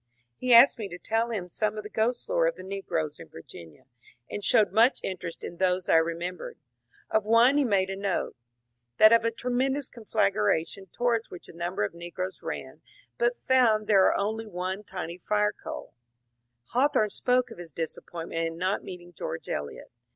He 0.35 0.51
ashed 0.51 0.79
me 0.79 0.89
to 0.89 0.97
tell 0.97 1.29
him 1.29 1.47
some 1.47 1.77
of 1.77 1.83
the 1.83 1.89
ghost 1.91 2.27
lore 2.27 2.47
of 2.47 2.55
the 2.55 2.63
negroes 2.63 3.19
in 3.19 3.29
Vir 3.29 3.43
ginia, 3.43 3.85
and 4.27 4.43
showed 4.43 4.71
much 4.71 4.99
interest 5.03 5.43
in 5.43 5.57
those 5.57 5.89
I 5.89 5.97
remembered. 5.97 6.57
Of 7.11 7.23
one 7.23 7.59
he 7.59 7.63
made 7.63 7.91
a 7.91 7.95
note,— 7.95 8.35
that 8.97 9.13
of 9.13 9.25
a 9.25 9.29
tremendous 9.29 9.87
conflagration 9.87 10.87
towards 10.87 11.29
which 11.29 11.47
a 11.49 11.53
number 11.53 11.83
of 11.83 11.93
negroes 11.93 12.41
ran, 12.41 12.81
but 13.19 13.39
found 13.43 13.85
there 13.85 14.11
only 14.17 14.47
one 14.47 14.83
tiny 14.83 15.19
fire 15.19 15.53
coal. 15.53 15.93
Hawthorne 16.69 17.11
spoke 17.11 17.51
of 17.51 17.59
his 17.59 17.69
disappointment 17.69 18.47
in 18.47 18.57
not 18.57 18.83
meeting 18.83 19.13
George 19.13 19.47
Eliot. 19.47 19.91